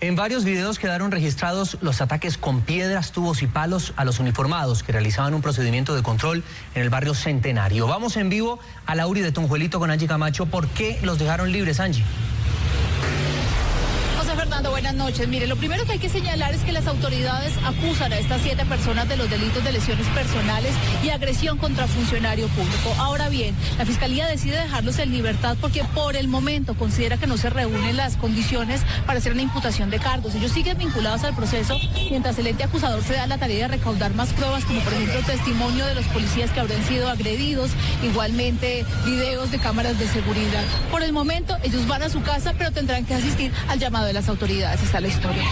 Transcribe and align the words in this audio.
En 0.00 0.14
varios 0.14 0.44
videos 0.44 0.78
quedaron 0.78 1.10
registrados 1.10 1.76
los 1.80 2.00
ataques 2.00 2.38
con 2.38 2.60
piedras, 2.60 3.10
tubos 3.10 3.42
y 3.42 3.48
palos 3.48 3.94
a 3.96 4.04
los 4.04 4.20
uniformados 4.20 4.84
que 4.84 4.92
realizaban 4.92 5.34
un 5.34 5.42
procedimiento 5.42 5.96
de 5.96 6.04
control 6.04 6.44
en 6.76 6.82
el 6.82 6.88
barrio 6.88 7.14
Centenario. 7.14 7.88
Vamos 7.88 8.16
en 8.16 8.28
vivo 8.28 8.60
a 8.86 8.94
Lauri 8.94 9.22
de 9.22 9.32
Tonjuelito 9.32 9.80
con 9.80 9.90
Angie 9.90 10.06
Camacho. 10.06 10.46
¿Por 10.46 10.68
qué 10.68 11.00
los 11.02 11.18
dejaron 11.18 11.50
libres, 11.50 11.80
Angie? 11.80 12.04
Buenas 14.58 14.94
noches. 14.94 15.28
Mire, 15.28 15.46
lo 15.46 15.54
primero 15.56 15.84
que 15.84 15.92
hay 15.92 15.98
que 15.98 16.08
señalar 16.08 16.52
es 16.52 16.62
que 16.62 16.72
las 16.72 16.88
autoridades 16.88 17.52
acusan 17.64 18.12
a 18.12 18.18
estas 18.18 18.42
siete 18.42 18.64
personas 18.64 19.08
de 19.08 19.16
los 19.16 19.30
delitos 19.30 19.62
de 19.62 19.70
lesiones 19.70 20.06
personales 20.08 20.72
y 21.04 21.10
agresión 21.10 21.58
contra 21.58 21.86
funcionario 21.86 22.48
público. 22.48 22.92
Ahora 22.98 23.28
bien, 23.28 23.54
la 23.78 23.86
Fiscalía 23.86 24.26
decide 24.26 24.56
dejarlos 24.60 24.98
en 24.98 25.12
libertad 25.12 25.56
porque 25.60 25.84
por 25.94 26.16
el 26.16 26.26
momento 26.26 26.74
considera 26.74 27.18
que 27.18 27.28
no 27.28 27.36
se 27.36 27.50
reúnen 27.50 27.96
las 27.96 28.16
condiciones 28.16 28.82
para 29.06 29.20
hacer 29.20 29.32
una 29.32 29.42
imputación 29.42 29.90
de 29.90 30.00
cargos. 30.00 30.34
Ellos 30.34 30.50
siguen 30.50 30.76
vinculados 30.76 31.22
al 31.22 31.36
proceso 31.36 31.78
mientras 32.10 32.36
el 32.38 32.48
ente 32.48 32.64
acusador 32.64 33.02
se 33.02 33.14
da 33.14 33.26
la 33.28 33.38
tarea 33.38 33.68
de 33.68 33.76
recaudar 33.76 34.14
más 34.14 34.32
pruebas, 34.32 34.64
como 34.64 34.80
por 34.80 34.92
ejemplo 34.92 35.20
testimonio 35.24 35.86
de 35.86 35.94
los 35.94 36.06
policías 36.06 36.50
que 36.50 36.60
habrían 36.60 36.84
sido 36.84 37.08
agredidos, 37.08 37.70
igualmente 38.02 38.84
videos 39.04 39.52
de 39.52 39.58
cámaras 39.58 39.98
de 39.98 40.08
seguridad. 40.08 40.64
Por 40.90 41.02
el 41.02 41.12
momento, 41.12 41.56
ellos 41.62 41.86
van 41.86 42.02
a 42.02 42.08
su 42.08 42.22
casa, 42.22 42.54
pero 42.58 42.72
tendrán 42.72 43.04
que 43.04 43.14
asistir 43.14 43.52
al 43.68 43.78
llamado 43.78 44.06
de 44.06 44.12
las 44.14 44.28
autoridades. 44.28 44.47
Está 44.48 44.98
la 45.02 45.08
historia. 45.08 45.44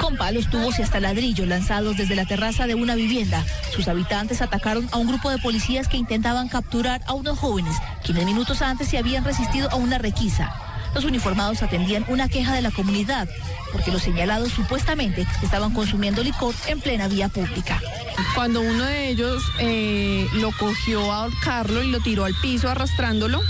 Con 0.00 0.16
palos, 0.16 0.50
tubos 0.50 0.80
y 0.80 0.82
hasta 0.82 0.98
ladrillos 0.98 1.46
lanzados 1.46 1.96
desde 1.96 2.16
la 2.16 2.24
terraza 2.24 2.66
de 2.66 2.74
una 2.74 2.96
vivienda, 2.96 3.44
sus 3.72 3.86
habitantes 3.86 4.42
atacaron 4.42 4.88
a 4.90 4.96
un 4.96 5.06
grupo 5.06 5.30
de 5.30 5.38
policías 5.38 5.86
que 5.86 5.96
intentaban 5.96 6.48
capturar 6.48 7.02
a 7.06 7.12
unos 7.12 7.38
jóvenes, 7.38 7.76
quienes 8.02 8.24
minutos 8.24 8.62
antes 8.62 8.88
se 8.88 8.98
habían 8.98 9.24
resistido 9.24 9.70
a 9.70 9.76
una 9.76 9.98
requisa. 9.98 10.52
Los 10.92 11.04
uniformados 11.04 11.62
atendían 11.62 12.04
una 12.08 12.28
queja 12.28 12.52
de 12.52 12.62
la 12.62 12.72
comunidad, 12.72 13.28
porque 13.70 13.92
los 13.92 14.02
señalados 14.02 14.50
supuestamente 14.50 15.28
estaban 15.40 15.72
consumiendo 15.72 16.24
licor 16.24 16.52
en 16.66 16.80
plena 16.80 17.06
vía 17.06 17.28
pública. 17.28 17.80
Cuando 18.34 18.60
uno 18.60 18.84
de 18.86 19.08
ellos 19.08 19.40
eh, 19.60 20.26
lo 20.32 20.50
cogió 20.50 21.12
a 21.12 21.22
ahorcarlo 21.22 21.84
y 21.84 21.92
lo 21.92 22.00
tiró 22.00 22.24
al 22.24 22.34
piso 22.42 22.68
arrastrándolo, 22.68 23.40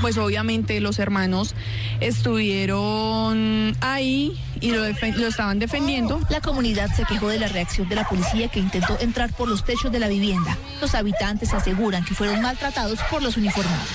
pues 0.00 0.16
obviamente 0.18 0.80
los 0.80 0.98
hermanos 0.98 1.54
estuvieron 2.00 3.76
ahí 3.80 4.38
y 4.60 4.70
lo, 4.70 4.82
lo, 4.82 5.26
estaban 5.26 5.58
defendiendo. 5.58 6.20
La 6.30 6.40
comunidad 6.40 6.94
se 6.94 7.04
quejó 7.04 7.28
de 7.28 7.38
la 7.38 7.48
reacción 7.48 7.88
de 7.88 7.96
la 7.96 8.08
policía 8.08 8.48
que 8.48 8.60
intentó 8.60 8.98
entrar 9.00 9.32
por 9.34 9.48
los 9.48 9.64
techos 9.64 9.92
de 9.92 9.98
la 9.98 10.08
vivienda. 10.08 10.56
Los 10.80 10.94
habitantes 10.94 11.52
aseguran 11.52 12.04
que 12.04 12.14
fueron 12.14 12.40
maltratados 12.42 12.98
por 13.10 13.22
los 13.22 13.36
uniformados. 13.36 13.88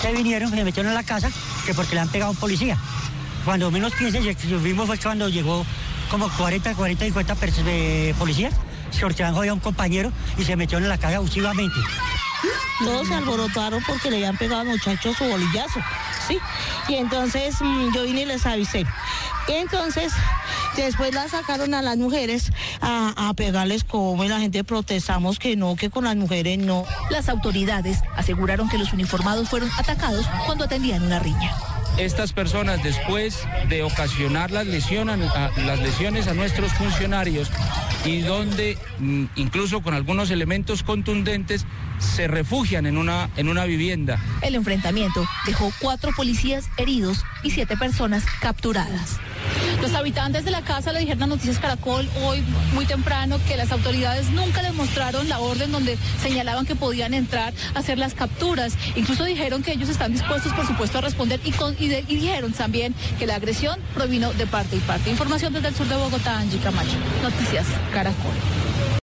Se 0.00 0.12
vinieron, 0.12 0.50
se 0.50 0.64
metieron 0.64 0.92
a 0.92 0.94
la 0.94 1.02
casa, 1.02 1.30
que 1.64 1.74
porque 1.74 1.94
le 1.94 2.00
han 2.00 2.08
pegado 2.08 2.28
a 2.28 2.32
un 2.32 2.36
policía. 2.36 2.76
Cuando 3.44 3.70
menos 3.70 3.92
piensen, 3.94 4.24
vimos 4.62 4.86
fue 4.86 4.98
cuando 4.98 5.28
llegó 5.28 5.64
como 6.10 6.28
40, 6.28 6.74
40, 6.74 7.04
50 7.04 7.36
policías, 8.18 8.54
sorteando 8.90 9.42
a 9.42 9.52
un 9.52 9.60
compañero 9.60 10.12
y 10.38 10.44
se 10.44 10.56
metieron 10.56 10.84
en 10.84 10.88
la 10.88 10.98
casa 10.98 11.16
abusivamente. 11.16 11.78
Todos 12.84 13.08
se 13.08 13.14
alborotaron 13.14 13.82
porque 13.86 14.10
le 14.10 14.16
habían 14.16 14.36
pegado 14.36 14.62
al 14.62 14.68
muchacho 14.68 15.14
su 15.14 15.24
bolillazo, 15.24 15.80
¿sí? 16.26 16.38
Y 16.88 16.94
entonces 16.96 17.56
mm, 17.60 17.94
yo 17.94 18.02
vine 18.04 18.22
y 18.22 18.24
les 18.26 18.46
avisé. 18.46 18.86
Y 19.48 19.52
entonces 19.52 20.12
después 20.76 21.14
la 21.14 21.28
sacaron 21.28 21.74
a 21.74 21.82
las 21.82 21.96
mujeres 21.96 22.52
a, 22.80 23.28
a, 23.28 23.34
pegarles 23.34 23.84
como 23.84 24.24
y 24.24 24.28
la 24.28 24.40
gente 24.40 24.64
protestamos 24.64 25.38
que 25.38 25.56
no, 25.56 25.76
que 25.76 25.90
con 25.90 26.04
las 26.04 26.16
mujeres 26.16 26.58
no. 26.58 26.84
Las 27.10 27.28
autoridades 27.28 28.00
aseguraron 28.16 28.68
que 28.68 28.78
los 28.78 28.92
uniformados 28.92 29.48
fueron 29.48 29.70
atacados 29.78 30.26
cuando 30.46 30.64
atendían 30.64 31.02
una 31.02 31.18
riña 31.18 31.54
estas 31.98 32.32
personas 32.32 32.82
después 32.82 33.46
de 33.68 33.82
ocasionar 33.82 34.50
las 34.50 34.66
lesiones, 34.66 35.30
a, 35.34 35.50
las 35.64 35.80
lesiones 35.80 36.26
a 36.28 36.34
nuestros 36.34 36.72
funcionarios 36.74 37.50
y 38.06 38.20
donde 38.20 38.78
mm, 38.98 39.24
incluso 39.36 39.82
con 39.82 39.94
algunos 39.94 40.30
elementos 40.30 40.82
contundentes 40.82 41.66
se 41.98 42.28
refugian 42.28 42.86
en 42.86 42.96
una, 42.96 43.30
en 43.36 43.48
una 43.48 43.64
vivienda. 43.64 44.20
El 44.42 44.54
enfrentamiento 44.54 45.24
dejó 45.46 45.72
cuatro 45.80 46.12
policías 46.16 46.68
heridos 46.76 47.24
y 47.42 47.50
siete 47.50 47.76
personas 47.76 48.24
capturadas. 48.40 49.18
Los 49.80 49.94
habitantes 49.94 50.44
de 50.44 50.50
la 50.50 50.62
casa 50.62 50.92
le 50.92 51.00
dijeron 51.00 51.24
a 51.24 51.26
Noticias 51.26 51.58
Caracol 51.58 52.08
hoy 52.22 52.42
muy 52.74 52.86
temprano 52.86 53.38
que 53.46 53.56
las 53.56 53.70
autoridades 53.72 54.30
nunca 54.30 54.62
les 54.62 54.74
mostraron 54.74 55.28
la 55.28 55.38
orden 55.38 55.70
donde 55.70 55.98
señalaban 56.22 56.66
que 56.66 56.74
podían 56.74 57.14
entrar 57.14 57.52
a 57.74 57.78
hacer 57.78 57.98
las 57.98 58.14
capturas. 58.14 58.74
Incluso 58.96 59.24
dijeron 59.24 59.62
que 59.62 59.72
ellos 59.72 59.88
están 59.88 60.12
dispuestos, 60.12 60.52
por 60.54 60.66
supuesto, 60.66 60.98
a 60.98 61.00
responder 61.02 61.40
y, 61.44 61.52
y 61.84 62.16
dijeron 62.16 62.52
también 62.52 62.94
que 63.18 63.26
la 63.26 63.36
agresión 63.36 63.78
provino 63.94 64.32
de 64.32 64.46
parte 64.46 64.76
y 64.76 64.80
parte. 64.80 65.10
Información 65.10 65.52
desde 65.52 65.68
el 65.68 65.74
sur 65.74 65.86
de 65.86 65.96
Bogotá, 65.96 66.38
Angie 66.38 66.58
Camacho. 66.58 66.96
Noticias 67.22 67.66
Caracol. 67.92 68.65